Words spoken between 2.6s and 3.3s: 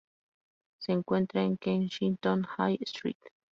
Street.